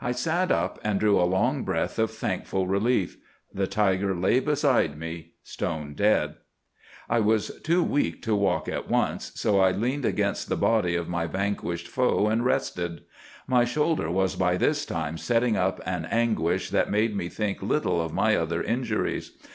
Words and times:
"'I 0.00 0.12
sat 0.12 0.50
up 0.50 0.78
and 0.82 0.98
drew 0.98 1.20
a 1.20 1.28
long 1.28 1.62
breath 1.62 1.98
of 1.98 2.10
thankful 2.10 2.66
relief. 2.66 3.18
The 3.52 3.66
tiger 3.66 4.14
lay 4.14 4.40
beside 4.40 4.98
me, 4.98 5.32
stone 5.42 5.92
dead. 5.92 6.36
"'I 7.10 7.20
was 7.20 7.60
too 7.60 7.82
weak 7.82 8.22
to 8.22 8.34
walk 8.34 8.66
at 8.70 8.88
once, 8.88 9.30
so 9.34 9.60
I 9.60 9.72
leaned 9.72 10.06
against 10.06 10.48
the 10.48 10.56
body 10.56 10.94
of 10.96 11.06
my 11.06 11.26
vanquished 11.26 11.86
foe 11.86 12.28
and 12.28 12.46
rested. 12.46 13.02
My 13.46 13.66
shoulder 13.66 14.10
was 14.10 14.36
by 14.36 14.56
this 14.56 14.86
time 14.86 15.18
setting 15.18 15.54
up 15.58 15.82
an 15.84 16.06
anguish 16.06 16.70
that 16.70 16.90
made 16.90 17.14
me 17.14 17.28
think 17.28 17.60
little 17.62 18.00
of 18.00 18.10
my 18.14 18.36
other 18.36 18.62
injuries. 18.62 19.36